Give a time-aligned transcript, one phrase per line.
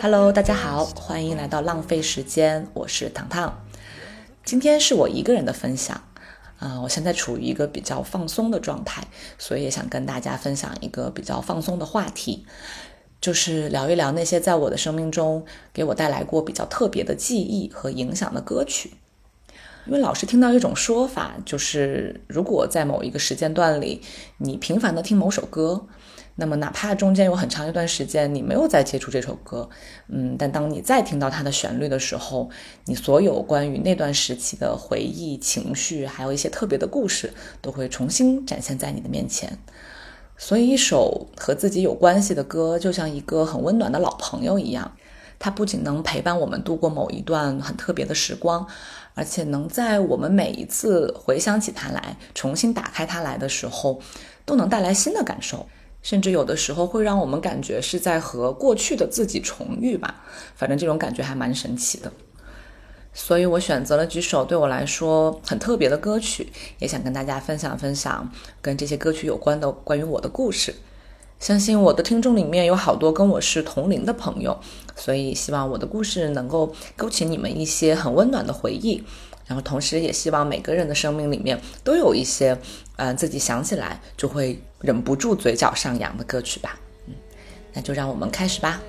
[0.00, 3.64] Hello，大家好，欢迎来到浪费时间，我是糖糖。
[4.44, 6.04] 今天是我一个人的分享，
[6.60, 9.02] 啊，我现在处于一个比较放松的状态，
[9.38, 12.46] 所以也想跟大家分享一个比较放松的话题，
[13.20, 18.92] 就是聊一聊那些在我的生命中给我带来过比较特别的记忆和影响的歌曲。
[19.86, 24.00] 因为老是听到一种说法，就是如果在某一个时间段里，
[24.38, 25.86] 你频繁的听某首歌。
[26.34, 29.68] 那么，哪怕中间有很长一段时间你没有再接触这首歌，
[30.08, 32.48] 嗯，但当你再听到它的旋律的时候，
[32.86, 39.58] 你所有关于那段时期的回忆、情绪，还有一些特别的故事，都会重新展现在你的面前。
[40.38, 44.96] 所以，一首和自己有关系的歌，就像一个很温暖的老朋友一样，
[45.38, 48.66] 它不仅能陪伴我们度过某一段很特别的时光，
[49.14, 54.00] 而且能在我们每一次回想起它来、重新打开它来的时候，
[54.46, 55.66] 都能带来新的感受。
[56.02, 60.22] 甚至有的时候会让我们感觉是在和过去的自己重遇吧，
[60.56, 62.12] 反正这种感觉还蛮神奇的。
[63.14, 68.30] 所以我选择了几首对我来说很特别的歌曲，也想跟大家分享分享
[68.60, 70.74] 跟这些歌曲有关的关于我的故事。
[71.38, 74.58] 相信我的听众里面有好多跟我是同龄的朋友，
[74.96, 79.02] 所以希望我的故事能够勾起你们一些很温暖的回忆。
[79.44, 82.56] 然后，同时也希望每个人的生命里面都有一些，
[83.02, 86.78] 嗯，自己想起来就会忍不住嘴角上扬的歌曲吧。
[87.08, 87.14] 嗯，
[87.72, 88.80] 那就让我们开始吧。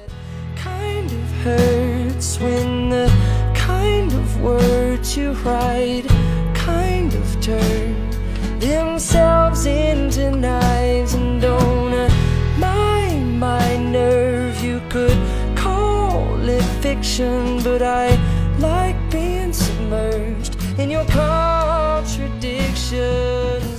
[20.79, 23.72] in your contradictions,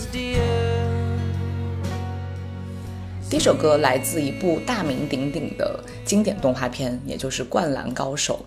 [3.30, 8.44] 第一首歌来自一部大名鼎鼎的经典动画片，也就是《灌篮高手》。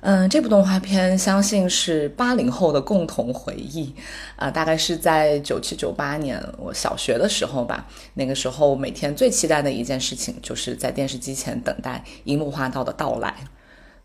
[0.00, 3.94] 嗯，这部动画片相信是八零后的共同回忆
[4.34, 7.86] 啊，大概是在九七九八年我小学的时候吧。
[8.14, 13.34] 那个时候每天最期待的一件事情，就是在电视机前等待樱木花道的到来。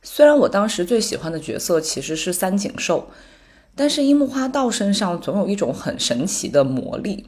[0.03, 3.07] 虽然我当时最喜欢的角色其实是三井寿。
[3.79, 7.27] 但是樱木花道身上总有一种很神奇的魔力，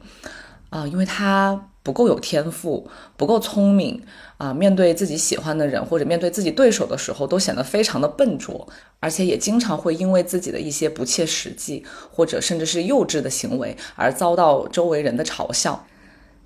[0.70, 4.02] 啊，因为他不够有天赋，不够聪明，
[4.38, 8.66] 啊，面对自己喜欢的人或者面对自己对手的时候，都显得非常的笨拙，
[9.00, 15.84] 而且也经常会因为自己的一些不切实际或者甚至是幼稚的行为而遭到周围人的嘲笑。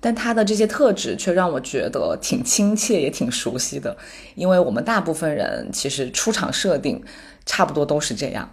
[0.01, 3.95] 但他的这些特质却让我觉得挺亲切也挺熟悉的，
[4.35, 7.03] 因为我们大部分人其实出场设定
[7.45, 8.51] 差不多都是这样。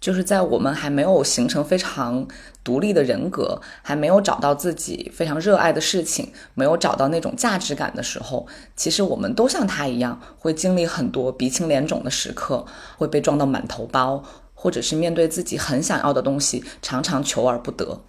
[0.00, 2.26] 就是在我们还没有形成非常
[2.64, 12.64] 独立的人格，还没有找到自己非常热爱的事情，没有找到那种价值感的时候，其实我们都像他一样，会经历很多鼻青脸肿的时刻，
[12.96, 14.24] 会被撞到满头包，
[14.54, 18.00] 或者是面对自己很想要的东西，常常求而不得。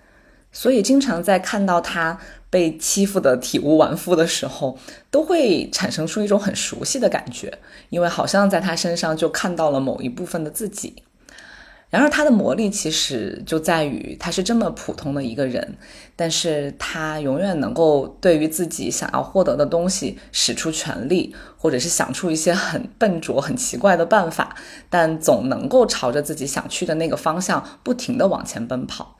[0.53, 2.17] 所以，经常在看到他
[2.49, 4.77] 被欺负的体无完肤的时候，
[5.09, 7.59] 都会产生出一种很熟悉的感觉，
[7.89, 11.03] 因为好像在他身上就看到了某一部分的自己。
[11.91, 15.75] 然而，他的魔力其实就在于他是这么普通的一个人，
[16.15, 24.55] 但是他永远能够对于自己想要获得的东西使出全力，或者是想出一些很笨拙、很奇怪的办法，
[24.89, 29.17] 但总能够朝着自己想去的那个方向不停地往前奔跑。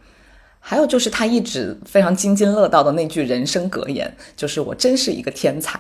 [0.62, 5.78] 还有就是他一直非常津津乐道的那句人生格言，就是“我真是一个天才”。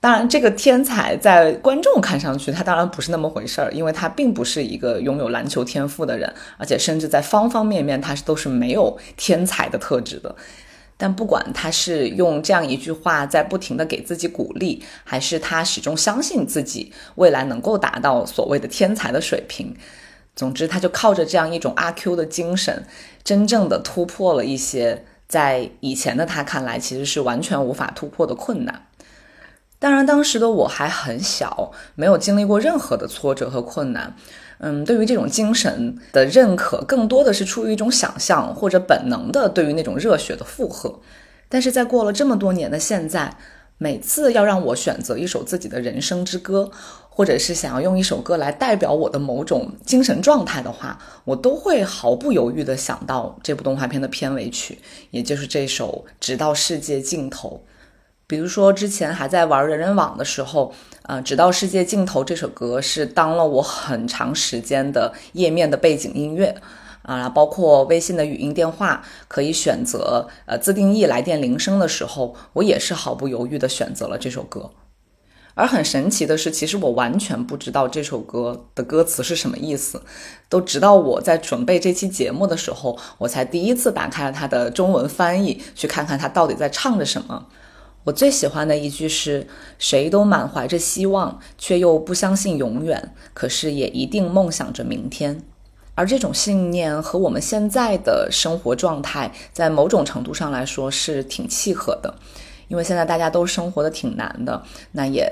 [0.00, 10.34] 当然，这个天才在观众看上去，他当然不是那么回事儿，因为他并不是一个拥有篮球天赋的人，而且甚至在方方面面，他是都是没有天才的特质的。
[10.96, 19.74] 但不管他是用这样一句话在不停的给自己鼓励，还是他始终相信自己未来能够达到所谓的天才的水平，
[20.36, 22.84] 总之，他就靠着这样一种阿 Q 的精神，
[23.24, 28.84] 真正的突破了一些在以前的他看来其实是完全无法突破的困难。
[29.80, 34.16] 当然，当时的我还很小，没有经历过任何的挫折和困难。
[34.58, 40.98] 嗯，对于这种精神的认可，更多的是出于一种想象或者本能的对于那种热血的附和。
[41.48, 43.36] 但是在过了这么多年的现在，
[43.78, 46.72] 每次要让我选择一首自己的人生之歌，
[47.08, 54.80] 或者是想要用一首歌来代表我的某种精神状态的话，我都会毫不犹豫地想到这部动画片的片尾曲，
[55.12, 57.62] 也就是这首《直到世界尽头》。
[58.28, 66.54] 比如说，之前还在玩人人网的时候，呃，直到世界尽头这首歌是当了我很长时间的页面的背景音乐，
[67.00, 74.72] 啊，包括微信的语音电话可以选择呃自定义来电铃声的时候，我也是毫不犹豫的选择了这首歌。
[75.54, 80.02] 而很神奇的是，其实我完全不知道这首歌的歌词是什么意思，
[80.50, 87.46] 都直到我在准备这期节目的时候，我才第一次打开了它的中文翻译，去看看它到底在唱着什么。
[88.08, 89.46] 我最喜欢的一句是
[89.78, 95.42] ：“谁都满怀着希望，却又不相信永远，可是也一定梦想着明天。”
[95.94, 102.14] 而这种信念和我们现在的生活状态，在某种程度上来说是挺契合的。
[102.68, 104.62] 因为现在大家都生活的挺难的，
[104.92, 105.30] 那也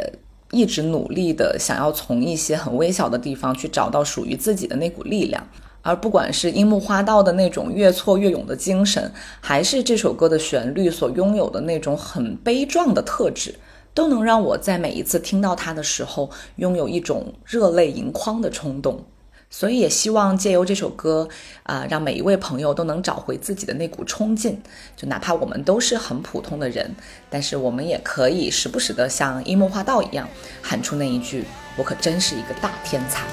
[0.50, 5.46] 一直努力的想要从一些很微小的地方去找到属于自己的那股力量，
[5.86, 13.54] 而不管是樱木花道的那种越挫越勇的精神，还是这首歌的旋律所拥有的那种很悲壮的特质，
[13.94, 19.04] 都能让我在每一次听到它的时候，拥有一种热泪盈眶的冲动。
[19.48, 21.28] 所以也希望借由这首歌，
[21.62, 24.60] 啊，让每一位朋友都能找回自己的那股冲劲。
[24.96, 26.92] 就哪怕我们都是很普通的人，
[27.30, 30.28] 但是我们也可以时不时的像樱木花道一样，
[30.60, 31.44] 喊出那一句
[31.78, 33.24] ：“我可真是一个大天才。”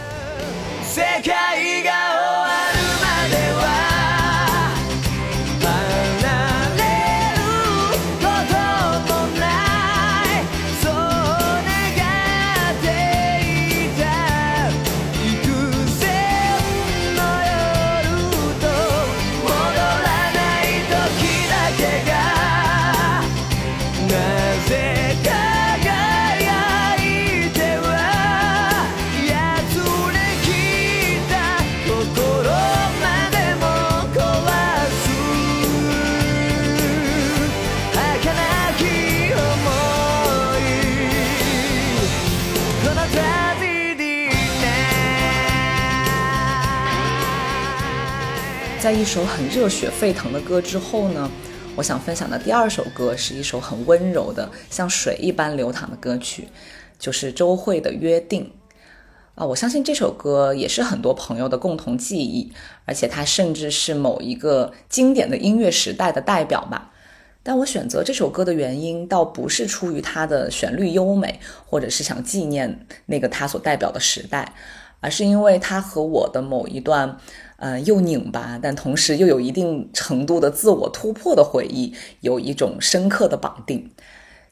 [48.83, 51.31] 在一首很热血沸腾的歌之后呢，
[51.77, 56.49] 我想分享的第二首歌是一首很温柔的，像水一般流淌的歌曲，
[56.99, 58.43] 就是周慧的《约定》
[59.41, 59.45] 啊。
[59.45, 62.51] 我相信这首歌也是很多朋友的共同记忆，
[62.83, 66.91] 而且它甚至是某一个经典的音乐时代的代表吧。
[67.41, 74.53] 但我选择这首歌的原因，倒不是出于它的旋律优美，或者是想纪念那个它所代表的时代，
[74.99, 77.17] 而是因为它和我的某一段。
[77.65, 83.89] 嗯，又拧巴，但同时又有一定程度的自我突破的回忆，有一种深刻的绑定。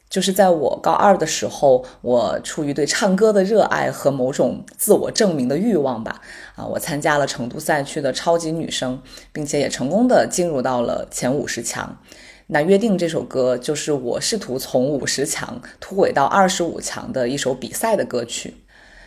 [0.08, 6.22] 就是在我高二的时候，我出于对唱歌的热爱和某种自我证明的欲望吧，
[6.56, 11.98] 啊，我参加了成都赛区的超级女声，并且也成功的进入到了前五十强。
[12.46, 18.54] 那约定这首歌，就是我试图从五十强突围到二十五强的一首比赛的歌曲。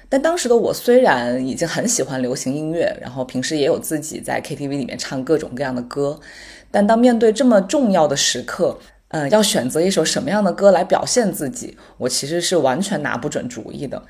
[0.09, 6.19] 但当时的我虽然已经很喜欢流行音乐，然后平时也有自己在 KTV 里面唱各种各样的歌，
[6.69, 8.77] 但当面对这么重要的时刻，
[9.09, 14.01] 嗯，要选择一首什么样的歌来表现自己，我其实是完全拿不准主意的。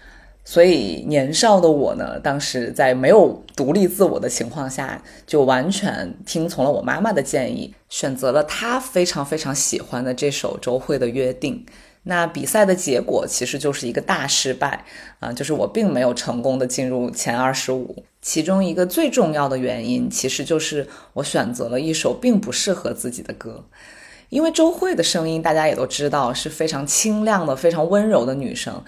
[0.48, 11.66] 所以年少的我呢，当时在没有独立自我的情况下，就完全听从了我妈妈的建议，选择了她非常非常喜欢的这首周慧的《约定》。
[12.08, 14.86] 那比赛的结果其实就是一个大失败
[15.20, 18.04] 啊，就是我并没有成功的进入前二十五。
[18.22, 23.66] 其中一个最重要的原因，其实就是我选择了一首并不适合自己的歌。
[24.30, 28.84] 因为周蕙的声音大家也都知道是非常清亮的、非常温柔的女生，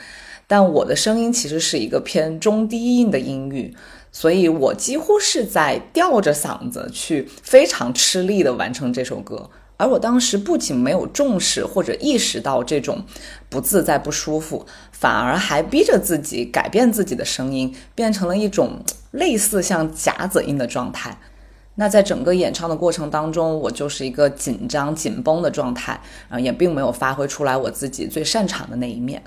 [0.47, 3.75] 但我的声音其实是一个偏中低音的音域，
[4.11, 9.49] 所以我几乎是在吊着嗓子去非常吃力的完成这首歌。
[9.77, 13.05] 而我当时不仅没有重视或者意识到这种
[13.47, 21.17] 不自在、不舒服，反而还逼着自己改变自己的声音，变成了一种类似像夹子音的状态。
[21.75, 29.21] 那在整个演唱的过程当中，我就是一个紧张、紧绷的状态，啊，也并没有发挥出来我自己最擅长的那一面。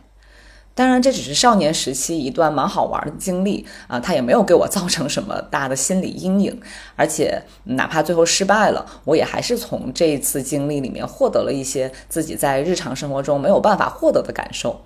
[0.80, 6.58] 当然，这只是少年时期一段蛮好玩的经历啊，它也没有给我造成什么大的心理阴影。
[6.96, 14.80] 而且，哪怕最后失败了，我也还是从这一次经历里面获得了一些自己在日常生活中没有办法获得的感受。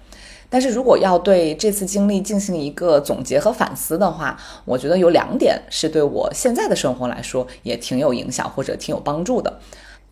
[0.51, 9.61] 但是如果要对这次经历进行一个总结和反思的话，我觉得有两点是对我现在的生活来说也挺有影响或者挺有帮助的。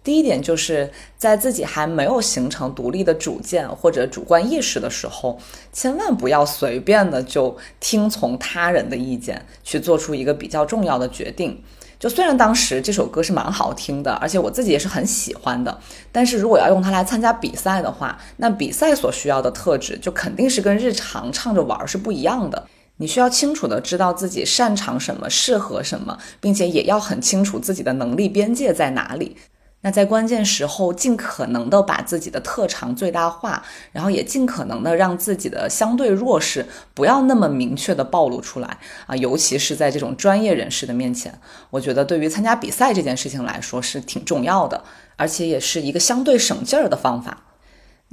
[0.05, 5.39] 第一点就是在自己还没有形成独立的主见或者主观意识的时候，
[5.73, 11.63] 千万不要随便的就听从他人的意见去做出一个比较重要的决定。
[12.01, 15.79] 就虽然当时这首歌是蛮好听的，而且我自己也是很喜欢的，
[16.11, 22.67] 但是如果要用它来参加比赛的话，那比赛所需要的特质就肯定是跟日常唱着玩儿是不一样的。
[22.97, 29.37] 你需要清楚的知道自己擅长什么，适合什么，并且也要很清楚自己的能力边界在哪里。
[29.83, 33.63] 那在关键时候，尽可能的把自己的特长最大化，
[33.93, 41.37] 然后也尽可能的让自己的相对弱势不要那么明确的暴露出来啊，尤其是在这种专业人士的面前，
[41.71, 44.83] 我觉得对于参加比赛这件事情来说是挺重要的，
[45.17, 47.39] 而且也是一个相对省劲儿的方法。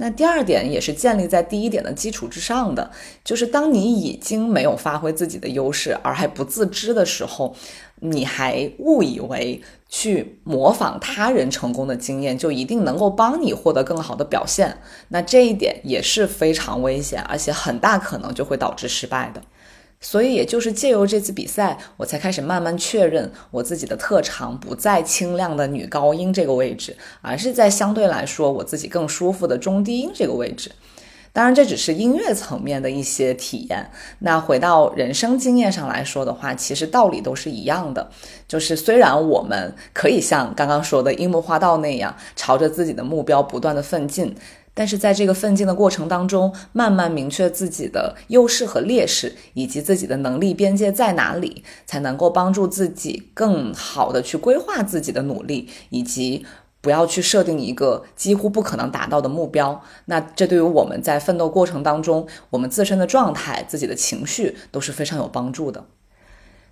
[0.02, 2.90] 那第二点也是建立在第一点的基础之上的，
[3.22, 7.54] 就是当你已经没有发挥自己的优势，而还不自知的时候，
[7.96, 14.78] 你还误以为去模仿他人成功的经验就一定能够帮你获得更好的表现，
[15.08, 19.42] 那这一点也是非常危险，而且很大可能就会导致失败的。
[20.02, 30.72] 所以，也就是借由这次比赛，我才开始慢慢确认我自己的特长不在清亮的女高音这个位置，而是在相对来说我自己更舒服的中低音这个位置。
[31.32, 33.90] 当然，这只是音乐层面的一些体验。
[34.20, 38.10] 那回到人生经验上来说的话，其实道理都是一样的。
[38.48, 44.34] 就是虽然我们可以像刚刚说的樱木花道那样，朝着自己的目标不断的奋进。
[44.80, 56.46] 但是在这个奋进的过程当中，慢慢明确自己的优势和劣势，以及自己的能力边界在哪里，才能够帮助自己更好的去规划自己的努力，以及
[56.80, 59.82] 不要去设定一个几乎不可能达到的目标。
[60.06, 65.84] 那这对于我们在奋斗过程当中，我们自身的状态、自己的情绪都是非常有帮助的。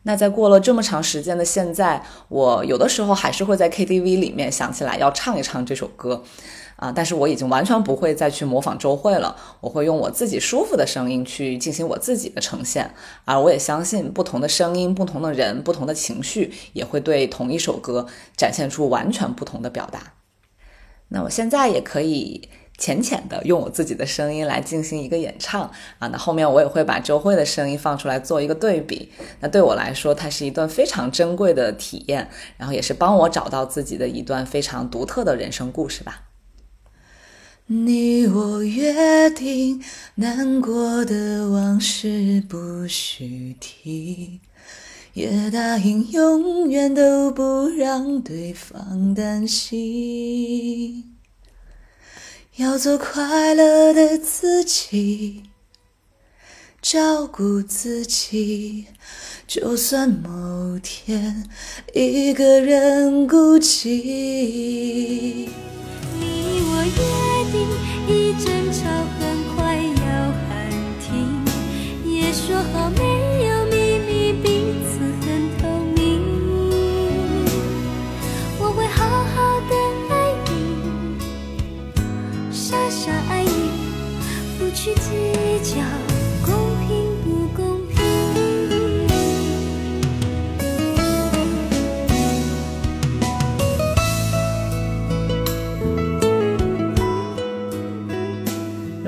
[0.05, 6.23] 那在过了这么长时间的现在，我有的时候还是会在 KTV 里面想起来要唱一唱这首歌。
[6.79, 6.93] 啊！
[6.95, 12.95] 但是我已经完全不会再去模仿周慧了，我会用我自己舒服的声音去进行我自己的呈现。
[13.25, 18.07] 而我也相信，不同的声音、不同的人、不同的情绪，也会对同一首歌
[18.37, 20.15] 展现出完全不同的表达。
[21.09, 25.63] 那我现在也可以浅浅的用我自己的声音来进行一个演唱
[25.99, 26.07] 啊！
[26.07, 29.11] 那后面我也会把周慧的声音放出来做一个对比。
[29.41, 36.28] 那对我来说，它是一段非常珍贵的体验，然后也是帮我找到自己的一段非常独特的人生故事吧。
[37.71, 39.83] 你我约定，
[40.15, 44.41] 难过的往事不许提，
[45.13, 51.15] 也答应永远都不让对方担心，
[52.57, 55.43] 要做快乐的自己，
[56.81, 58.87] 照顾自己，
[59.47, 61.47] 就算某天
[61.93, 65.51] 一个人孤寂。
[66.79, 66.91] 我约
[67.51, 67.59] 定。
[68.07, 69.21] 一争吵很
[69.55, 70.07] 快要
[70.47, 70.49] 喊
[71.03, 71.11] 停，
[72.05, 73.03] 也说好没
[73.47, 74.47] 有秘密，彼
[74.87, 74.91] 此
[75.27, 75.27] 很
[75.59, 75.61] 透
[75.97, 75.99] 明。
[78.61, 79.05] 我会好
[79.35, 79.73] 好的
[80.09, 80.13] 爱
[80.47, 80.51] 你，
[82.53, 83.51] 傻傻爱你，
[84.57, 85.11] 不去计
[85.75, 86.08] 较。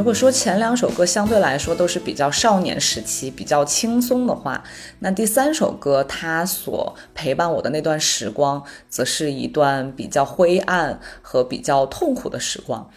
[0.01, 4.65] 如果说前两首歌相对来说都是比较少年时期、比较轻松的话，
[5.01, 12.89] 那第三首歌它所陪伴我的那段时光，则是一段比较灰暗和比较痛苦的时光。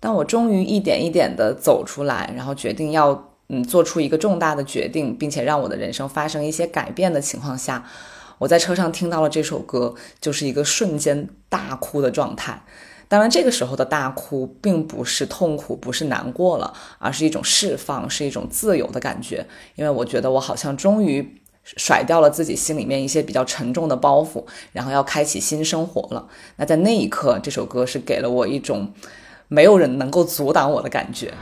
[0.00, 7.86] 当我终于一点一点的走出来，然后决定要嗯做出一个重大的决定，并且让我的人生发生一些改变的情况下，
[8.38, 12.64] 我在车上听到了这首歌，就是一个瞬间大哭的状态。
[13.10, 19.44] 当然，这个时候的大哭并不是痛苦，不是难过了，而是一种释放，是一种自由的感觉。
[19.74, 26.28] 因为我觉得我好像终于甩掉了自己心里面一些比较沉重的包袱，然后要开启新生活了。
[26.54, 28.92] 那在那一刻，这首歌是给了我一种
[29.48, 31.34] 没有人能够阻挡我的感觉。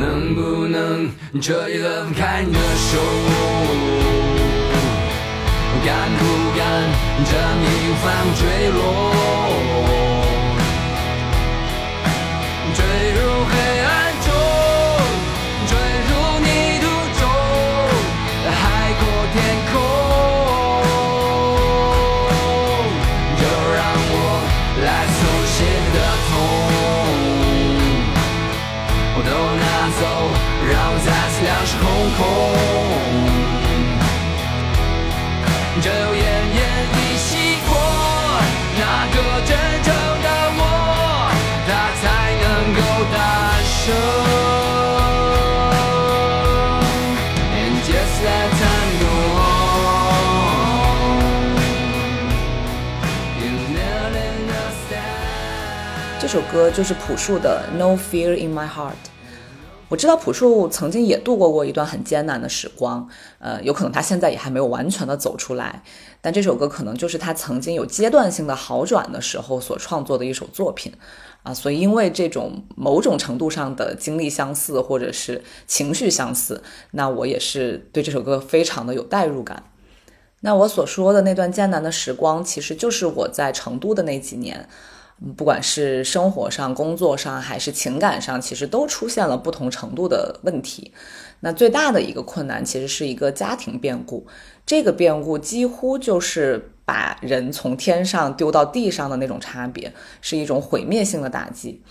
[0.00, 1.10] 能不能
[1.42, 2.98] 这一轮开你的手？
[5.84, 6.24] 敢不
[6.56, 6.88] 敢
[7.26, 9.71] 这明帆坠落？
[56.32, 58.92] 这首歌就是朴树的《No Fear in My Heart》。
[59.90, 63.06] 我知道朴树曾经也度过过一段很艰难的时光，
[63.38, 65.82] 呃，有可能他现在也还没有完全的走出来，
[66.22, 70.90] 但这首歌可能就是他曾经有阶段性的好转的时候所创作的一首作品，
[71.42, 76.62] 啊，所以因为这种某种程度上的经历相似或者是情绪相似，
[76.92, 79.64] 那我也是对这首歌非常的有代入感。
[80.40, 84.66] 那我所说的那段艰难的时光，其实就是我在成都的那几年。
[85.36, 90.92] 不管是生活上、工作上，还是情感上，其实都出现了不同程度的问题。
[91.40, 94.26] 那最大的一个困难，其实是一个家庭变故。
[94.66, 101.82] 这个变故几乎就是把人从天上丢到地上的那种差别，是一种毁灭性的打击。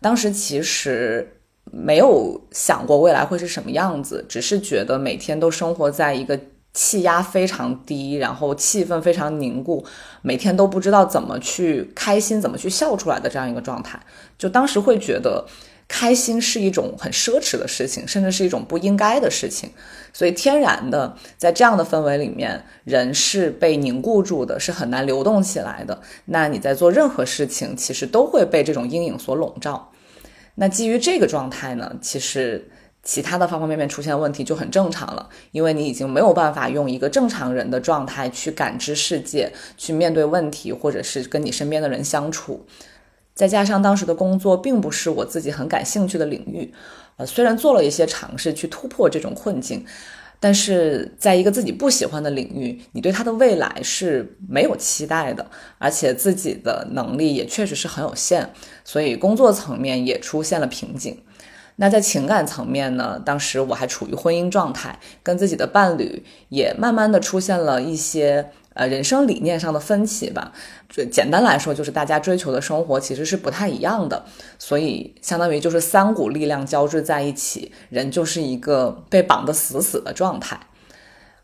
[0.00, 6.38] 当时其实没有想过未来会是什么样子，只是觉得每天都生活在一个。
[6.72, 9.84] 气压非常低，然后气氛非常凝固，
[10.22, 13.98] 每天都不知道怎么去开心，怎么去笑出来的这样一个状态，
[14.38, 15.44] 就当时会觉得
[15.88, 19.70] 开心是一种很奢侈的事情，甚至是一种不应该的事情。
[20.12, 26.00] 所以天然的在这样的氛围里面，人是被凝固住的，是很难流动起来的。
[26.26, 29.90] 那你在做任何事情，其实都会被这种阴影所笼罩。
[30.54, 32.70] 那基于这个状态呢，其实。
[33.02, 42.66] 其他的方方面面出现问题就很正常了，因为你已经没有办法用一个正常人的状态去感知世界，去面对问题，或者是跟你身边的人相处。
[43.34, 46.74] 再加上当时的工作并不是我自己很感兴趣的领域，
[47.16, 49.86] 呃，虽然做了一些尝试去突破这种困境，
[50.38, 58.50] 但是在一个自己不喜欢的领域，你对他的未来是没有期待的，而且自己的能力也确实是很有限，
[58.84, 61.16] 所以工作层面也出现了瓶颈。
[61.80, 63.18] 那在情感层面呢？
[63.24, 70.52] 当时我还处于婚姻状态，跟自己的伴侣也慢慢的出现了一些呃人生理念上的分歧吧。
[70.90, 74.26] 就简单来说，就是大家追求的生活其实是不太一样的，
[74.58, 80.60] 所以相当于就是三股力量交织在一起，人就是一个被绑得死死的状态。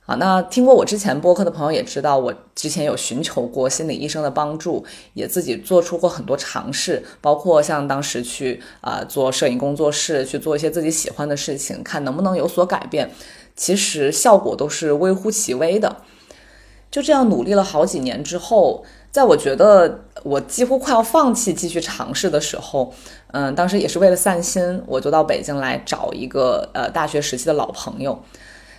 [0.09, 13.11] 好，那听过我之前播客的朋友也知道，我之前有寻求过心理医生的帮助，也自己做出过很多尝试，包括像当时去啊做摄影工作室，去做一些自己喜欢的事情，看能不能有所改变。
[13.57, 15.97] 其实效果都是微乎其微的。
[16.89, 22.95] 就这样努力了好几年之后，在我觉得我几乎快要放弃继续尝试的时候，
[23.33, 28.23] 嗯，当时也是为了散心，我就到北京来找一个呃大学时期的老朋友。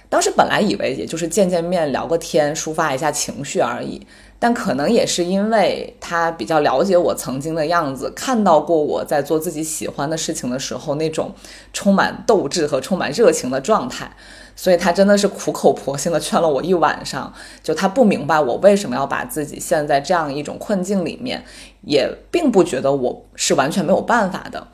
[0.09, 4.05] 当时本来以为也就是见见面聊个天，抒发一下情绪而已，
[4.39, 11.33] 但可能也是因为他比较了解我曾经的样子，看到过我在做自己喜欢的事情的时候那种
[11.73, 14.09] 充满斗志和充满热情的状态，
[14.55, 17.33] 所以他真的是苦口婆心的劝了我一晚上。
[17.61, 21.43] 就他不明白我为什么要把自己陷在这样一种困境里面，
[21.81, 24.67] 也并不觉得我是完全没有办法的。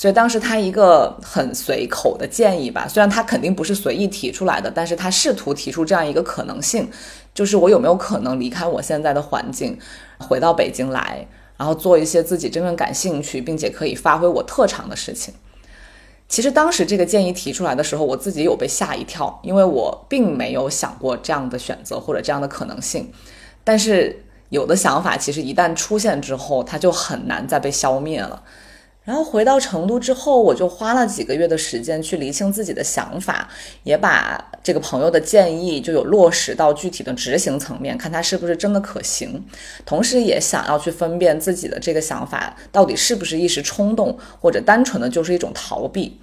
[0.00, 6.88] 所以当时他一个很随口的建议吧，虽然他肯定不是随意提出来的，但是他试图提出这样一个可能性，
[7.34, 9.78] 就是我有没有可能离开我现在的环境，
[10.16, 15.34] 回到北京来，然后做一些自己真正感兴趣并且可以发挥我特长的事情。
[16.30, 23.12] 其实当时这个建议提出来的时候，我自己有被吓一跳，因为我并没有想过这样的选择或者这样的可能性。
[23.62, 28.42] 但是有的想法其实一旦出现之后，它就很难再被消灭了。
[29.10, 33.48] 然后回到成都之后，我就花了几个月的时间去理清自己的想法，
[33.82, 39.44] 也把这个朋友的建议就有落实到具体的执行层面，看他是不是真的可行。
[39.84, 46.16] 同时，也想要去分辨自己的这个想法到底是不是一时冲动，或者单纯的就是一种逃避。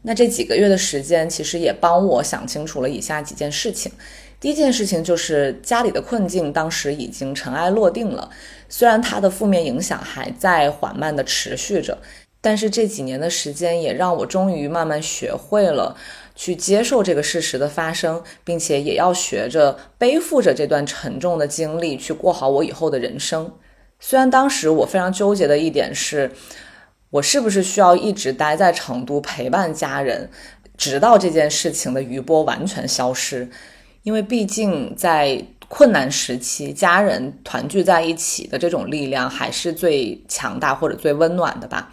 [0.00, 3.92] 那这几个月的时间，其实也帮我想清楚了以下几件事情。
[4.40, 8.30] 第一件事情就是家里的困境，当时已经尘埃落定了，
[8.70, 11.98] 虽然它的负面影响还在缓慢的持续着。
[12.40, 15.96] 但是这几年的时间也让我终于慢慢学会了
[16.34, 23.52] 去接受这个事实的发生，并且也要学着背负着这段沉重的经历去过好我以后的人生。
[23.98, 26.32] 虽然当时我非常纠结的一点是，
[27.10, 30.30] 我是不是需要一直待在成都陪伴家人，
[30.78, 33.50] 直到这件事情的余波完全消失？
[34.02, 41.92] 因为毕竟在困难时期，家人团聚在一起的这种力量还是最强大或者最温暖的吧。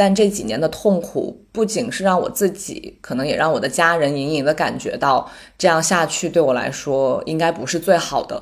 [0.00, 8.40] 但这几年的痛苦，不仅是让我自己，可能也让我的家人隐隐的感觉到，这样下去对我来说应该不是最好的。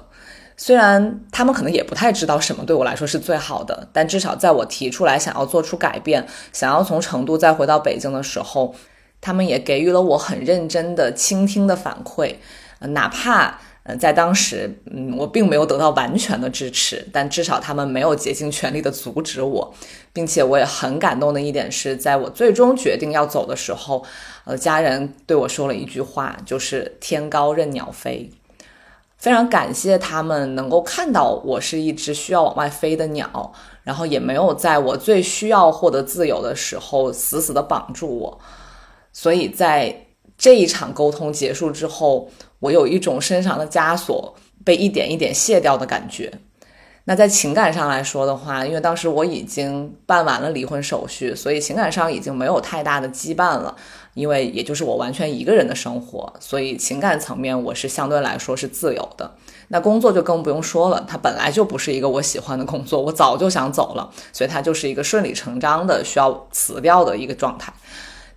[0.59, 8.75] 虽然他们可能也不太知道什么对我来说是最好的，但至少在我提出来想要做出改变，想要从成都再回到北京的时候，
[9.23, 12.35] 他们也给予了我很认真的倾听的反馈，
[12.81, 13.61] 哪怕。
[13.89, 19.73] 嗯，在当时，嗯，我并没有得到完全的支持，但至少他们没有竭尽全力的阻止我，
[20.13, 24.05] 并且我也很感动的一点是，在我最终决定要走的时候，
[24.45, 28.29] 呃，家人对我说了一句话，就是“天高任鸟飞”，
[29.19, 33.53] 非常感谢他们能够看到我是一只需要往外飞的鸟，
[33.85, 38.41] 然后也没有在我最需要获得自由的时候死死的绑住我，
[39.13, 42.29] 所以在这一场沟通结束之后。
[42.61, 46.33] 我有一种身上的枷锁被一点一点卸掉的感觉。
[47.09, 53.77] 那在情感上来说的话，因为当时我已经办完了离婚手续，所以情感上已经没有太大的羁绊了。
[54.15, 59.31] 因为也就是我完全一个人的生活，所以情感层面我是相对来说是自由的。
[59.69, 67.73] 那工作就更不用说了，它本来就不是一个我喜欢的工作，我早就想走了，所以它就是一个顺理成章的需要辞掉的一个状态。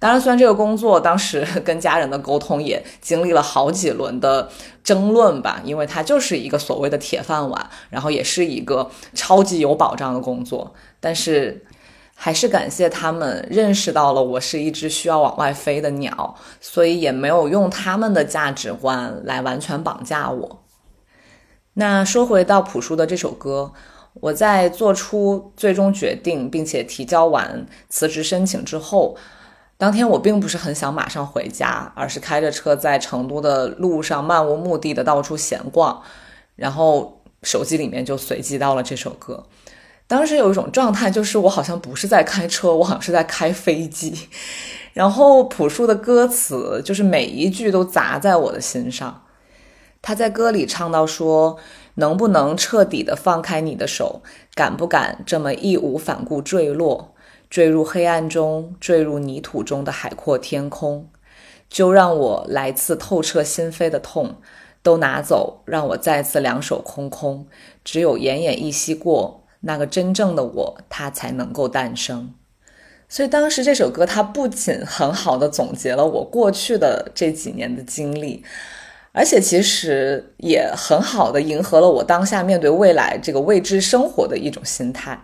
[0.02, 4.50] 当然，虽然这个工作当时跟家人的沟通也经历了好几轮的
[4.82, 10.74] 争论吧，因为它就是一个所谓的铁饭碗，然后也是一个超级有保障的工作。
[11.02, 11.66] 但是，
[12.16, 20.64] 还是感谢他们认识到了我是一只需要往外飞的鸟，所以也没有用他们的价值观来完全绑架我。
[21.74, 23.74] 那说回到朴树的这首歌，
[24.14, 29.18] 我在做出最终决定并且提交完辞职申请之后。
[29.80, 36.04] 当天我并不是很想马上回家，而是开着车在成都的路上漫无目的的到处闲逛，
[36.58, 39.46] 然后手机里面就随机到了这首歌。
[40.06, 44.28] 当时有一种状态，就是我好像不是在开车，我好像是在开飞机。
[44.92, 49.24] 然后朴树的歌词就是每一句都砸在我的心上。
[50.02, 51.56] 他在歌里唱到说
[51.96, 54.22] ：“能不能彻底的放开你的手？
[54.54, 57.14] 敢不敢这么义无反顾坠落？”
[57.50, 61.10] 坠入黑暗中，坠入泥土中的海阔天空，
[61.68, 64.36] 就让我来次透彻心扉的痛
[64.84, 67.48] 都拿走，让我再次两手空空。
[67.84, 72.34] 只有奄奄一息过，那个真正的我，它才能够诞生。
[73.08, 78.44] 所以当时这首歌，它不仅很好的总结了我过去的这几年的经历，
[79.12, 85.20] 而且其实也很好的迎合了我当下面对未来这个未知生活的一种心态。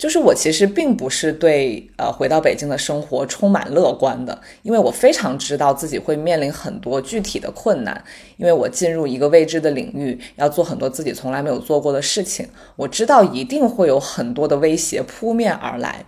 [0.00, 8.02] 就是我其实并不是对呃回到北京的生活充满乐观的，因为我非常知道自己会面临很多具体的困难，
[8.38, 16.06] 因为我进入一个未知的领域，要做很多自己从来没有做过的事情，我知道一定会有很多的威胁扑面而来。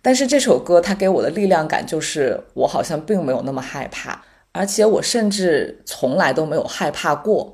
[0.00, 7.52] 但是这首歌它给我的力量感就是，我好像并没有那么害怕，而且我甚至从来都没有害怕过。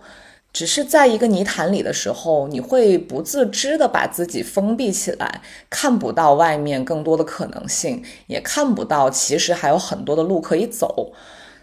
[0.52, 11.12] 只是在一个泥潭里的时候，你会不自知的把自己封闭起来，看不到外面更多的可能性，也看不到其实还有很多的路可以走。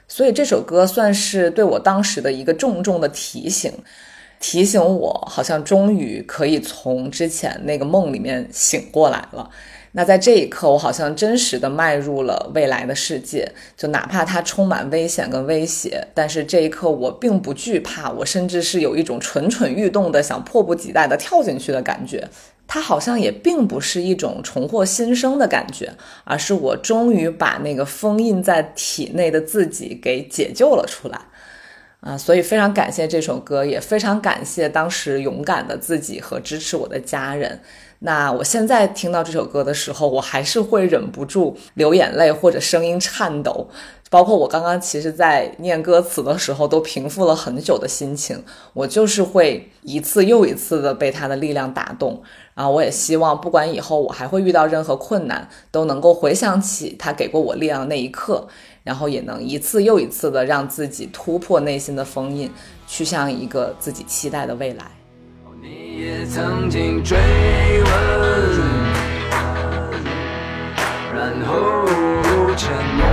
[0.08, 3.74] 所以这首歌算是对我当时的一个重重的提醒，
[4.40, 9.50] 提醒我好像终于可以从之前那个梦里面醒过来了。
[9.98, 22.30] 那在这一刻，我好像真实的迈入了未来的世界，就哪怕它充满危险跟威胁，但是这一刻我并不惧怕，我甚至是有一种蠢蠢欲动的想迫不及待的跳进去的感觉。
[22.68, 25.92] 它好像也并不是一种重获新生的感觉，
[26.26, 31.20] 而是我终于把那个封印在体内的自己给解救了出来。
[32.02, 37.60] 啊，所以非常感谢这首歌，也非常感谢当时勇敢的自己和支持我的家人。
[38.00, 43.68] 那我现在听到这首歌的时候，我还是会忍不住流眼泪或者声音颤抖，
[44.12, 52.22] 包括我刚刚其实，在念歌词的时候都平复了很久的心情，我就是会一次又一次的被他的力量打动。
[52.54, 58.48] 然后我也希望，不管以后我还会遇到任何困难，都能够回想起他给过我力量那一刻，
[58.84, 62.52] 然后也能一次又一次的让自己突破内心的封印，
[62.88, 64.97] 去向一个自己期待的未来。
[65.70, 67.92] 你也曾经追问，
[71.14, 71.86] 然后
[72.56, 73.06] 沉默，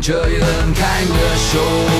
[0.00, 1.95] 这一轮开你的手？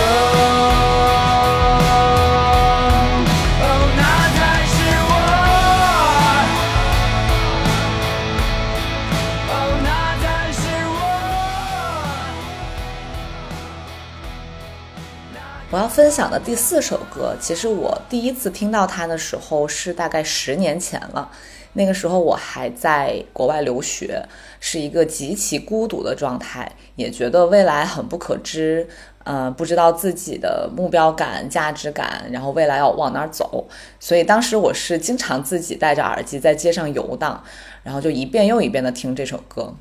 [0.00, 0.02] 我。
[3.60, 3.64] 哦，
[3.96, 4.00] 那
[4.36, 4.76] 才是
[5.08, 5.12] 我。
[15.70, 21.30] 我要分享的第四首歌，其实我第一次听到它的时候是大概十年前了。
[21.76, 24.24] 那个时候我还在国外留学，
[24.60, 28.88] 是一个极其孤独的状态，也觉得未来很不可知，
[29.24, 33.66] 嗯、不知道自己的目标感、价值感，然后未来要往哪儿走。
[33.98, 37.42] 所以当时我是经常自己戴着耳机在街上游荡，
[37.82, 39.74] 然后就一遍又一遍的听这首歌。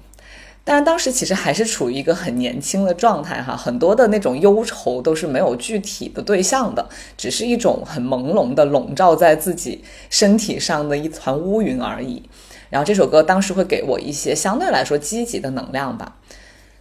[0.65, 12.23] 但是当时其实还是处于一个很年轻的状态哈，很多的那种忧愁都是没有具体的对象的，只是一种很朦胧的笼罩在自己身体上的一团乌云而已。
[12.69, 16.15] 然后这首歌当时会给我一些相对来说积极的能量吧。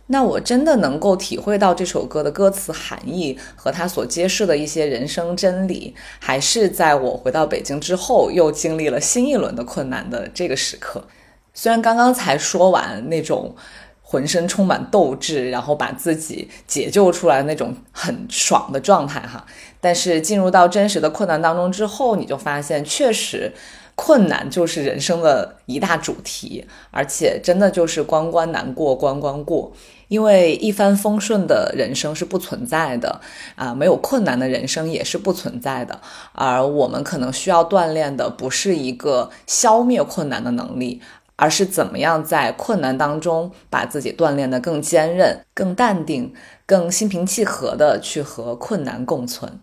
[0.09, 11.07] 那我真的能够体会到这首歌的歌词含义和它所揭示的一些人生真理，还是在我回到北京之后，又经历了新一轮的困难的这个时刻。
[11.55, 13.55] 虽然刚刚才说完那种
[14.01, 19.47] 浑身充满斗志，然后把自己解救出来那种很爽的状态哈，
[19.81, 23.53] 但是进入到真实的困难当中之后，你就发现确实
[23.95, 29.73] 困难就是人生的一大主题，而且真的就是关关难过关关过。
[30.09, 33.21] 因为一帆风顺的人生是不存在的
[33.55, 35.99] 啊，没有困难的人生也是不存在的。
[36.33, 41.01] 而我们可能需要锻炼的不是一个消灭困难的能力，
[41.37, 46.35] 而是怎么样在困难当中把自己锻炼得更坚韧、更淡定、
[46.67, 49.61] 更心平气和的去和困难共存。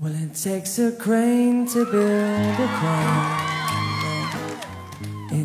[0.00, 3.51] Well, it takes a crane to build a crane.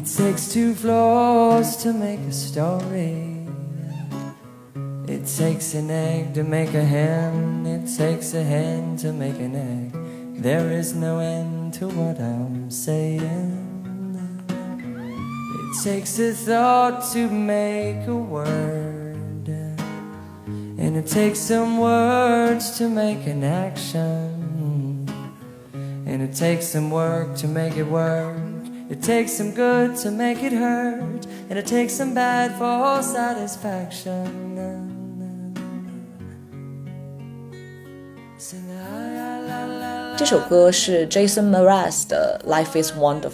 [0.07, 3.45] It takes two floors to make a story.
[5.05, 7.65] It takes an egg to make a hen.
[7.65, 10.41] It takes a hen to make an egg.
[10.41, 13.65] There is no end to what I'm saying.
[14.47, 19.49] It takes a thought to make a word.
[20.47, 25.05] And it takes some words to make an action.
[26.05, 28.46] And it takes some work to make it work.
[28.89, 31.27] It takes some good to make it hurt.
[31.49, 34.27] And it takes some bad for satisfaction.
[38.39, 38.63] Sing
[40.17, 43.29] 这首歌是 Jason Mraz 的《Life Is Wonderful》。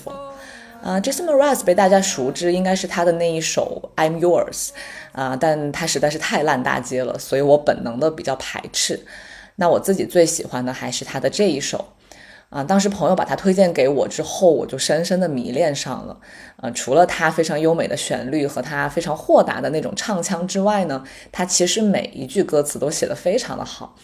[0.82, 4.70] 呃，Jason Mraz 被大家熟知应该是他的那一首《I'm Yours》
[5.14, 9.00] 啊、但他实在是太烂大街了，所以我本能的比较排斥。
[9.56, 11.93] 那我自己最喜欢的还是他的这一首。
[12.54, 16.16] 啊，当时朋友把它推荐给我之后，我就深深的迷恋上了。
[16.58, 23.96] 呃，除了它非常优美的旋律和它非常豁达的那种唱腔之外呢，它其实每一句歌词都写得非常的好。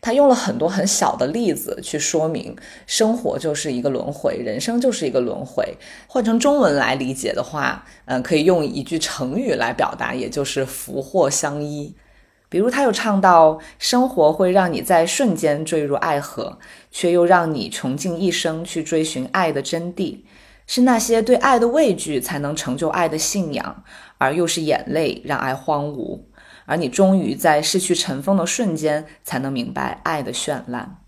[0.00, 2.54] 他用了很多很小的例子去说明，
[2.86, 5.76] 生活就是一个轮回，人生就是一个轮回。
[6.06, 11.92] 换成中文来理解的话，嗯、可以用一句成语来表达，也就是福祸相依。
[12.48, 16.58] 比如他有唱到，生活会让你在瞬间坠入爱河，
[16.90, 20.20] 却又让你穷尽一生去追寻爱的真谛。
[20.66, 23.84] 是那些对爱的畏惧，才能成就爱的信仰，
[24.18, 26.20] 而又是眼泪让爱荒芜。
[26.66, 30.98] 而你终于在失去尘封的瞬间，才能明白爱的绚烂。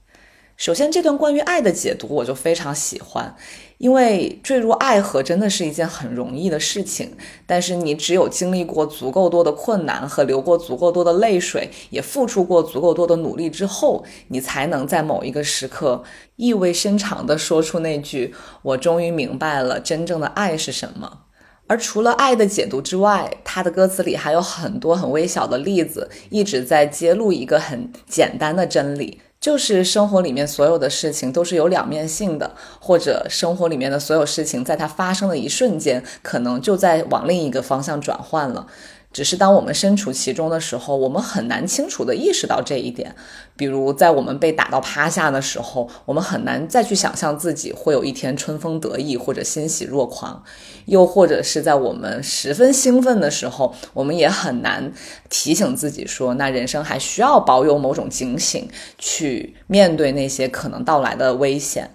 [0.61, 3.35] 首先，这段关于爱的解读我就非常喜欢，
[3.79, 16.05] 因为坠入爱河真的是一件很容易的事情，但是你只有经历过足够多的困难和流过足够多的泪水，也付出过足够多的努力之后，你才能在某一个时刻
[16.37, 21.21] 意味深长地说出那句“我终于明白了真正的爱是什么”。
[21.69, 38.67] 而除了爱的解读之外，他的歌词里还有很多很微小的例子，一直在揭露一个很简单的真理，就是生活里面所有的事情都是有两面性的，或者生活里面的所有事情，在它发生的一瞬间，可能就在往另一个方向转换了。
[39.13, 43.15] 只是当我们身处其中的时候，我们很难清楚地意识到这一点。
[43.57, 50.43] 比如，在我们被打到趴下的时候，我们很难再去想象自己会有一天春风得意或者欣喜若狂；
[50.87, 54.93] 又或者是在我们十分兴奋的时候，我们也很难
[55.29, 61.91] 提醒自己说，那人生还需要保有某种警醒，去面对那些可能到来的危险。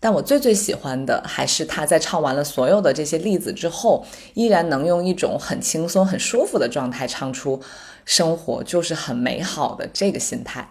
[0.00, 7.60] 但我最最喜欢的还是他在唱完了所有的这些例子之后，依然能用一种很轻松、很舒服的状态唱出
[8.06, 10.70] “生活就是很美好的”这个心态。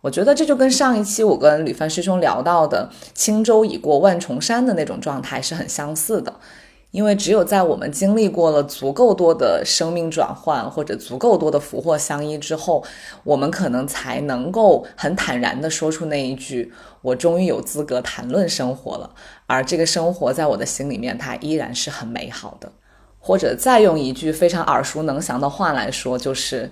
[0.00, 6.34] 我觉得这就跟上一期我跟吕帆师兄聊到的“轻舟已过万重山”的那种状态是很相似的。
[6.90, 12.82] 因为只有在我们经历过了足够多的生命转换，或者足够多的福祸相依之后，
[13.24, 16.72] 我们可能才能够很坦然地说出那一句
[17.02, 19.10] ：“我终于有资格谈论生活了。”
[19.46, 22.72] 而这个生活在我的心里面，它依然是很美好的。
[23.20, 26.70] 或者再用一句非常耳熟能详的话来说，就是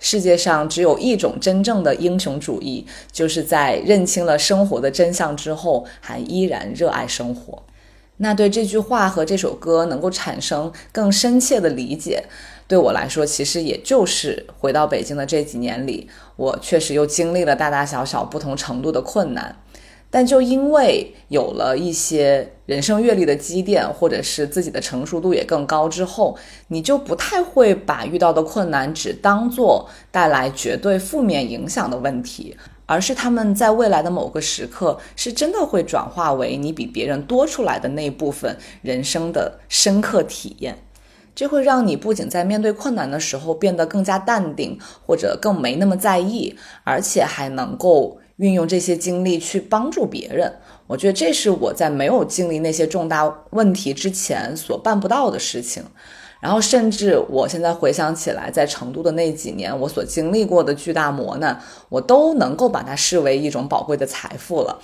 [0.00, 7.62] 世界上只有一种真正的英雄主义，就是在认清了生活的真相之后，还依然热爱生活。
[8.22, 12.24] 那对这句话和这首歌能够产生更深切的理解，
[12.68, 19.56] 对我来说，其实也就是回到北京的这几年里，我确实又经历了大大小小不同程度的困难。
[20.08, 26.36] 但就因为有了一些人生阅历的积淀，或者是自己的成熟度也更高之后，
[26.68, 32.54] 你就不太会把遇到的困难只当做带来绝对负面影响的问题。
[32.86, 40.78] 而是他们在未来的某个时刻，是真的会转化为你比别人多出来的那部分人生的深刻体验。
[41.34, 50.56] 这会让你不仅在面对困难的时候变得更加淡定，或者更没那么在意，而且还能够运用这些经历去帮助别人。
[50.88, 55.82] 我觉得这是我在没有经历那些重大问题之前所办不到的事情。
[56.42, 61.56] 然后，甚至我现在回想起来，在成都的那几年，我所经历过的巨大磨难，
[61.88, 64.80] 我都能够把它视为一种宝贵的财富了。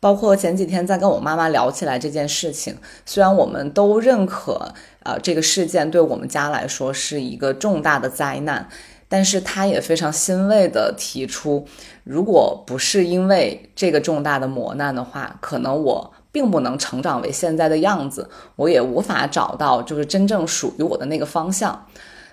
[0.00, 8.68] 包括前几天在跟我妈妈聊起来这件事情，虽然我们都认可，呃，这个事件对我们家来说是一个重大的灾难，
[9.08, 11.66] 但是她也非常欣慰地提出，
[12.04, 16.12] 如果不是因为这个重大的磨难的话，可能我。
[16.30, 21.86] 并不能成长为现在的样子，我也无法找到就是真正属于我的那个方向。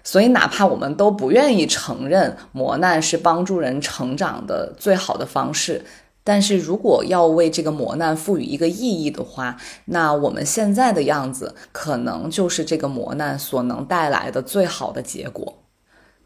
[0.03, 5.83] 所以，哪怕我们都不愿意承认磨难是帮助人成长的最好的方式，
[6.23, 15.64] 但是如果要为这个磨难赋予一个意义的话，那我们现在的样子可能就是这个磨难所能带来的最好的结果。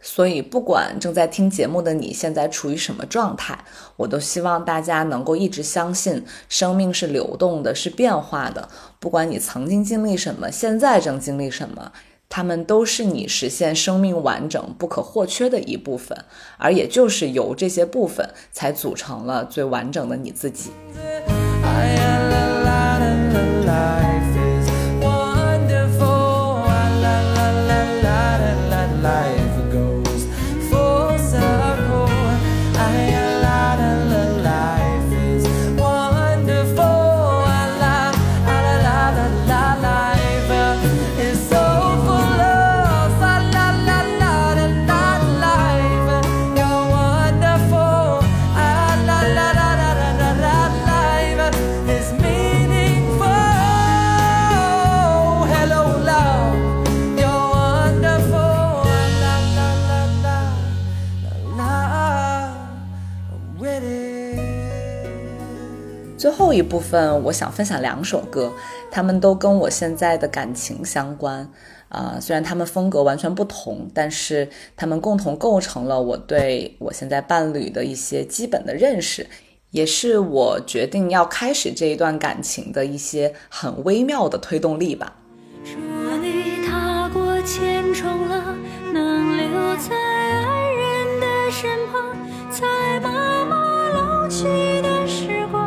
[0.02, 3.58] 所以，不管正在听节目的你现在处于什么状态，
[3.98, 8.70] 我都希望大家能够一直相信，生命是流动的，是变化的。
[9.00, 11.92] 不管你曾经经历什么，现在正经历什么，
[12.30, 16.18] 他们都是你实现生命完整不可或缺的一部分，
[16.58, 20.72] 而也就是由这些部分才组成了最完整的你自己。
[20.94, 21.20] 最
[66.50, 68.52] 后一部分，我想分享两首歌，
[68.90, 71.48] 他们都跟我现在的感情相关。
[71.90, 79.28] 啊，虽然他们风格完全不同，但是他们共同构成了我对我现在伴侣的一些基本的认识，
[79.70, 85.18] 也是我决定要开始这一段感情的一些很微妙的推动力吧。
[85.64, 85.78] 祝
[86.18, 88.58] 你踏过千重浪，
[88.92, 92.02] 能留在爱人的身旁，
[92.50, 94.48] 在妈妈老去。
[94.82, 95.59] 的时光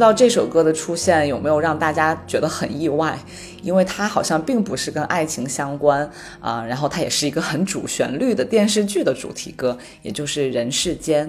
[0.00, 3.18] 知道这首歌的出现有没有让大家觉得很意外，
[3.60, 11.28] 因为它好像并不是跟爱情相关啊，然后它也是一个很主旋律的电视剧的主题歌，也就是《人世间》。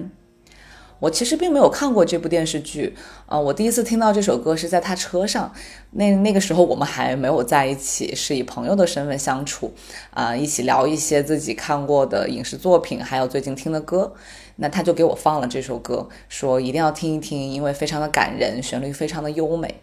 [1.00, 2.96] 我其实并没有看过这部电视剧
[3.26, 5.52] 啊，我第一次听到这首歌是在他车上，
[5.90, 9.74] 那那个时候我们还没有在一起，是以朋友的身份相处
[10.12, 14.14] 啊，一起聊一些自己看过的影视作品，还有最近听的歌。
[14.62, 19.80] 那他就给我放了这首歌，说一定要听一听，因为非常的感人，旋律非常的优美。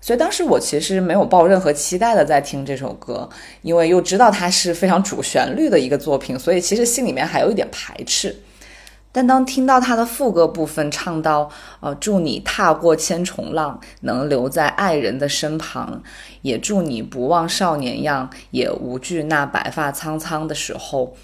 [0.00, 3.28] 所以当时我其实没有抱任何期待的在听这首歌，
[3.62, 8.36] 因为又知道它是非常主旋律的一个作品，所以其实心里面还有一点排斥。
[9.12, 11.48] 但当听到它的副歌部分唱到
[11.80, 16.02] “呃，祝你踏过千重浪，能留在爱人的身旁，
[16.42, 21.14] 也祝你不忘少年样，也无惧那白发苍苍”的时候，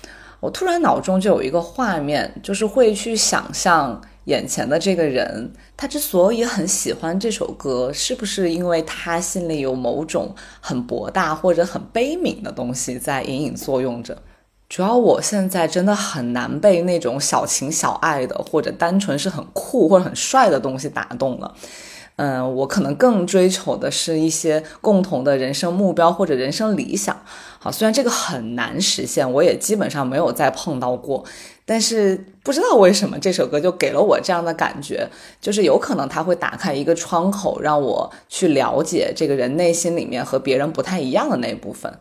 [0.42, 4.02] 我突然脑中就有一个画面，就是会去想象。
[4.26, 14.16] 眼前的这个人，他之所以很喜欢这首歌，是不是因为他心里有某种很博大或者很悲悯的东西在隐隐作用着？
[14.68, 21.52] 主要我现在真的很难被那种小情小爱的，或者单纯是很酷或者很帅的东西打动了。
[22.14, 27.20] 嗯，我可能更追求的是一些共同的人生目标或者人生理想。
[27.64, 31.24] 好，虽然这个很难实现，我也基本上没有再碰到过。
[31.64, 35.08] 但是不知道为什么这首歌就给了我这样的感觉，
[35.40, 42.00] 就是有可能他会打开一个窗口，让我去了解这个人内心里面和别人不太一样的那部分。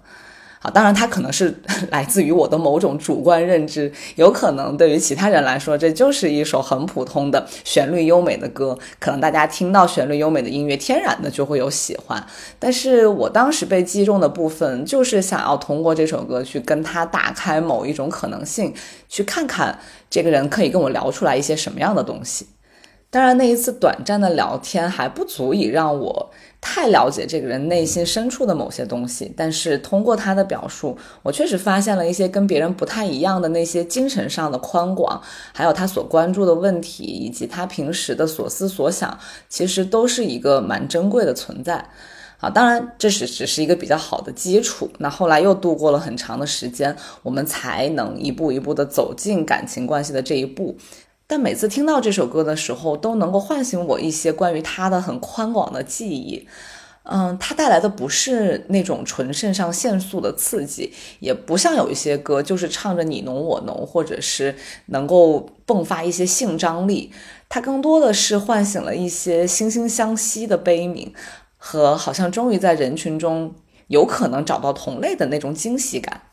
[0.63, 1.59] 好，当然它可能是
[1.89, 12.23] 来自于我的某种主观认知，有可能对于其他人来说，这就是一首很普通的旋律优美的歌，可能大家听到旋律优美的音乐，天然的就会有喜欢。
[12.59, 18.71] 但是我当时被击中的部分，就是想要通过这首歌去跟他打开某一种可能性，
[19.09, 19.79] 去看看
[20.11, 22.45] 这个人可以跟我聊出来一些什么样的东西。
[23.11, 26.31] 当然，那一次短暂的聊天还不足以让我
[26.61, 29.29] 太了解这个人内心深处的某些东西。
[29.35, 35.21] 但是通过他的表述，我确实发现了一些跟别人不太一样的那些精神上的宽广，
[35.53, 41.89] 还有他所关注的问题，以及他平时的所思所想，其实都是一个蛮珍贵的存在。
[42.39, 44.89] 啊，当然这是只是一个比较好的基础。
[44.99, 50.77] 那后来又度过了很长的时间，我们才能一步一步的走进感情关系的这一步。
[51.31, 56.45] 但每次听到这首歌的时候，都能够唤醒我一些关于他的很宽广的记忆。
[57.03, 64.53] 嗯，它带来的不是那种纯肾上腺素的刺激，也不像有一些歌就是唱着你侬我侬，或者是
[64.87, 67.13] 能够迸发一些性张力。
[67.47, 71.13] 它更多的是唤醒了一些惺惺相惜的悲悯，
[71.55, 73.55] 和好像终于在人群中
[73.87, 76.23] 有可能找到同类的那种惊喜感。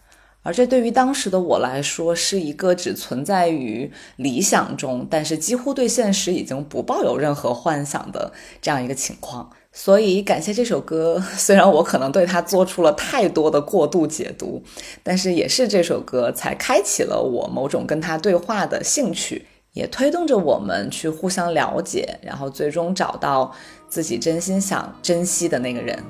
[0.43, 8.33] 而这对于当时的我来说，是一个只存在于理想中，但是几乎对现实已经不抱有任何幻想的
[8.63, 9.51] 这样一个情况。
[9.71, 14.63] 所以，感谢这首歌，虽然我可能对它做出了太多的过度解读，
[15.03, 23.55] 但是也是这首歌才开启了我某种跟他对话的兴趣，也推动着我们去互相了解，然后最终找到
[23.89, 26.03] 自己真心想珍惜的那个人。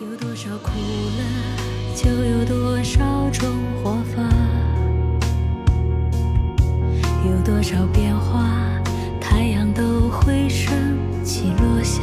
[0.00, 0.70] 有多少苦
[1.18, 2.55] 乐，就有多
[2.86, 3.16] 少。
[3.38, 3.46] 种
[3.84, 4.22] 活法，
[7.26, 8.48] 有多少变化，
[9.20, 10.72] 太阳都会升
[11.22, 12.00] 起落下。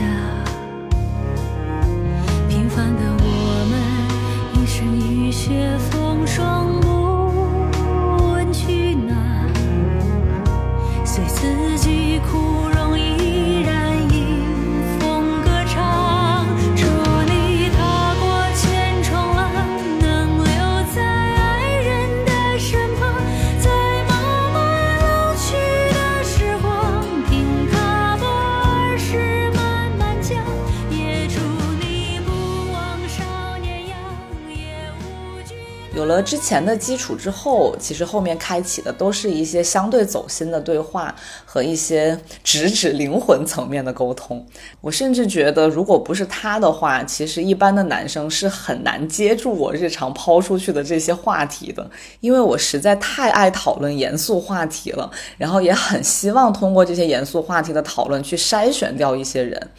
[36.13, 44.45] 了之前的基础之后，其实后面开启的都是一些相对走心的对话和一些直指灵魂层面的沟通。
[44.79, 51.89] 我甚至觉得，如果不是他的话，其实一般的男生是很难接住我日常抛出去的这些话题的，
[52.21, 59.69] 因为我实在太爱讨论严肃话题了，然后也很希望通过这些严肃话题的讨论去筛选掉一些人。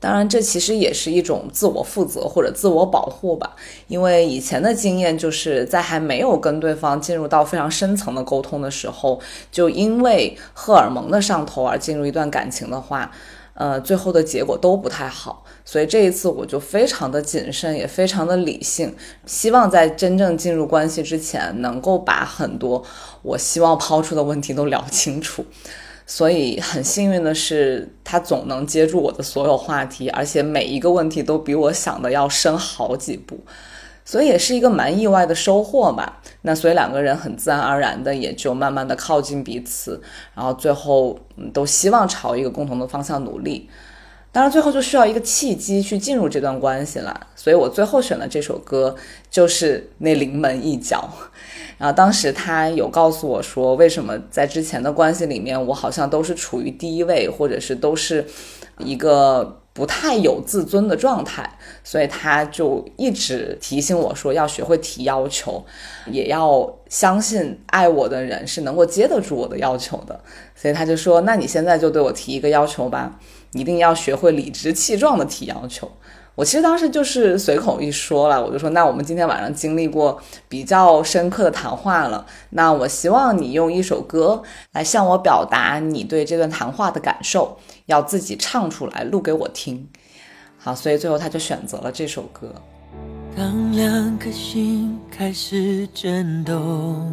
[0.00, 3.54] 当然，这其实也是一种自我负责或者自我保护吧。
[3.86, 9.20] 因为以前的经验就是在还没有跟对方进入到非常深层的沟通的时候，
[9.52, 13.10] 就因为荷尔蒙的上头而进入一段感情的话，
[13.52, 15.44] 呃，最后的结果都不太好。
[15.66, 18.96] 所以这一次我就非常的谨慎，也非常的理性，
[19.26, 22.82] 希望在真正进入关系之前，能够把很多
[23.20, 25.44] 我希望抛出的问题都聊清楚。
[26.12, 33.38] 所以很幸运的是，他总能接住我的所有话题，而且每一个问题都比我想的要深好几步，
[34.04, 36.20] 所以也是一个蛮意外的收获吧。
[36.42, 40.02] 那所以两个人很自然而然的也就慢慢的靠近彼此，
[40.34, 41.16] 然后最后
[41.54, 43.70] 都希望朝一个共同的方向努力。
[44.32, 48.94] 当然最后就需要一个契机去进入这段关系了，所以我最后选的这首歌
[49.28, 51.10] 就是那临门一脚。
[51.78, 58.24] 然后当时他有告诉我说，为什么在之前的关系里面，我好像都是处于第一位，或者是都是
[58.78, 65.64] 一个不太有自尊的状态，所以他就一直提醒我说要学会提要求，
[66.12, 70.20] 也要相信爱我的人是能够接得住我的要求的。
[70.54, 73.18] 所以他就说：“那你现在就对我提一个要求吧，
[73.52, 75.90] 一定要学会理直气壮的提要求。”
[76.36, 84.42] 我其实当时就是随口一说了，我就说：“那我们今天晚上经历过比较深刻的谈话了，那我希望你用一首歌
[84.72, 89.86] 来向我表达你对这段谈话的感受，要自己唱出来录给我听。”
[90.56, 92.54] 好，所以最后他就选择了这首歌。
[93.36, 97.12] 当两颗心开始震动，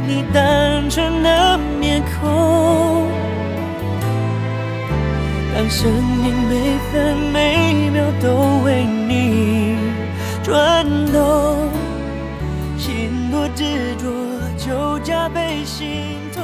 [0.13, 3.07] 你单纯的面孔。
[5.55, 9.77] 当生命每分每秒都为你
[10.43, 11.69] 转动，
[12.77, 14.11] 心多执着
[14.57, 16.43] 就加倍心痛。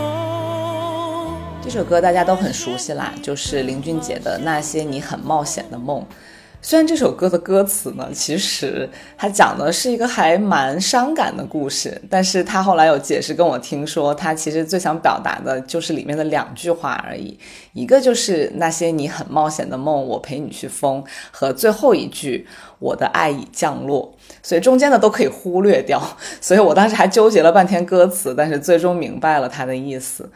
[1.62, 6.00] 这首歌大家都很熟悉啦，就是林俊杰的《那些你很冒险的梦》。
[6.60, 17.40] 虽然这首歌的歌词呢，其实它讲的是一个还蛮伤感的故事，但是他后来有解释跟我听说，他其实最想表达的就是里面的两句话而已，
[17.74, 22.46] 一个就是那些你很冒险的梦，我陪你去疯，和最后一句
[22.80, 26.02] 我的爱已降落，所以中间的都可以忽略掉，
[26.42, 30.30] 所以我当时还纠结了半天歌词，但是最终明白了他的意思。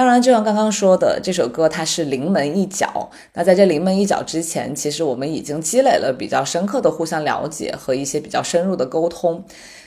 [0.00, 3.10] 当然，就像刚刚说的，这首歌它是临门一脚。
[3.34, 9.44] 那在这临门一脚之前，其实我们已经积累了比较深刻的互相了解和一些比较深入的沟通。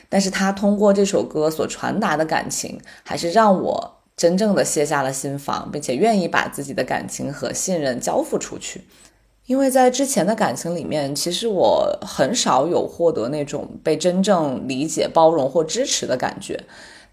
[0.08, 8.82] 但是他通过这首歌所传达的感情，还是让我真正的卸下了心防，并且愿意把自己的感情和信任交付出去。
[9.46, 16.62] 因为在之前的感情里面，其实我很少有获得那种被真正理解、包容或支持的感觉。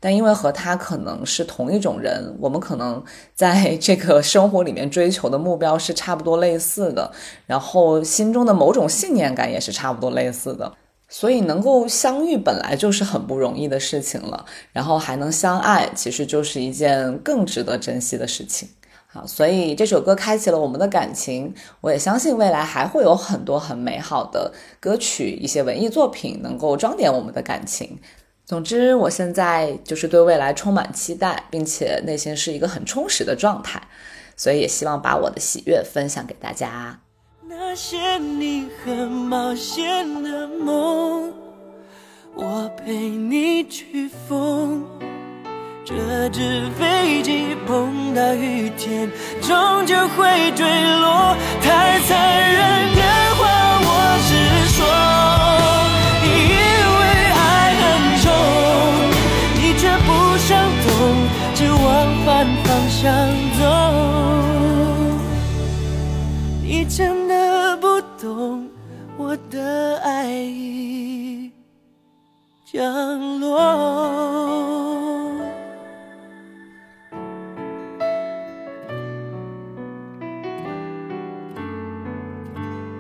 [0.04, 3.02] 但因为和他可能是同一种人，我们可能
[3.36, 7.12] 在这个生活里面追求的目标是差不多类似的，
[7.46, 10.74] 然后心中的某种信念感也是差不多类似的，
[11.08, 14.44] 所以能够相遇本来就是很不容易的事情了，
[14.74, 18.68] 然后还能相爱，其实就是一件更值得珍惜的事情。
[19.06, 28.00] 好，所以这首歌开启了我们的感情，我也相信未来还会有很多很美好的歌曲，一些文艺作品能够装点我们的感情。
[28.46, 33.82] 总之，我现在就是对未来充满期待，并且内心是一个很充实的状态，
[34.36, 37.00] 所以也希望把我的喜悦分享给大家。
[37.48, 41.34] 那些你很冒险的梦，
[42.36, 44.86] 我陪你去疯。
[45.84, 49.10] 这只飞机碰到雨天，
[49.42, 50.66] 终究会坠
[51.00, 51.36] 落。
[51.62, 52.96] 太残忍
[63.02, 63.12] 方向
[63.58, 63.66] 走。
[66.62, 68.70] 你真的不懂
[69.18, 71.52] 我的爱已
[72.72, 73.58] 降落。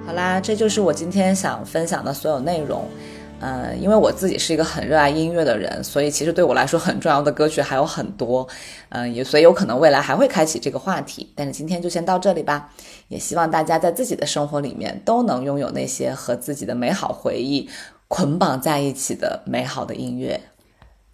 [0.07, 2.89] 好啦，这就是我今天想分享的所有内容。
[3.41, 8.47] 呃，因为我自己是一个很热爱音乐的人，所以其实对我来说很重要的歌曲还有很多。
[8.89, 12.69] 嗯，也所以有可能未来还会开启这个话题，但是今天就先到这里吧。
[13.07, 17.67] 也希望大家在自己的生活里面都能拥有那些和自己的美好回忆
[18.07, 20.39] 捆绑在一起的美好的音乐。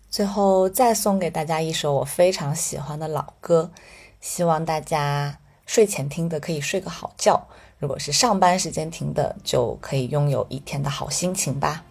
[0.10, 3.72] 最后再送给大家一首我非常喜欢的老歌，
[4.20, 7.48] 希望大家睡前听的可以睡个好觉。
[7.80, 11.84] 如果是上班时间听的，就可以拥有一天的好心情吧。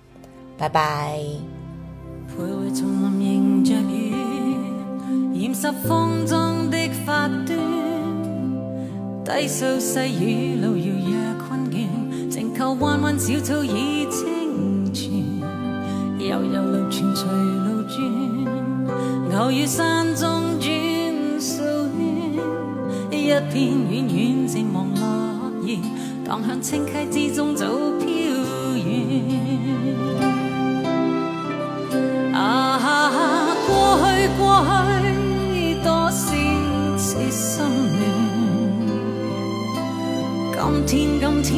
[0.58, 1.18] 拜拜。
[2.28, 2.88] 徘徊丛
[3.20, 4.14] 林迎着雨，
[5.34, 7.58] 染湿风中的发端。
[9.24, 11.14] 低诉细雨路遥若
[11.46, 11.86] 困倦，
[12.30, 15.12] 静靠弯弯小草已清泉。
[16.18, 20.70] 悠悠路泉随路转，偶遇山中转
[21.38, 23.54] 数圈，一片
[23.90, 25.78] 远远渐望落叶，
[26.24, 27.66] 荡向清溪之中早
[27.98, 28.06] 飘
[28.76, 29.95] 远。
[32.46, 34.64] 啊，过去过
[35.02, 35.04] 去，
[35.82, 36.20] 多少
[36.96, 37.64] 次心
[40.54, 41.54] 乱，今天，今天，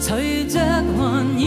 [0.00, 1.46] 随着云烟